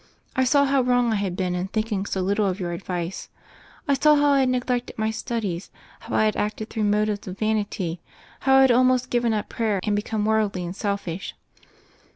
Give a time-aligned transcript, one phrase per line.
[0.35, 3.29] I saw how wrong I had been in thinking so little of your advice;
[3.87, 7.37] I saw how I had neglected my studies, how I had acted through motives of
[7.37, 8.01] vanity,
[8.39, 11.35] how I had al most given up prayer and become worldly and selfish.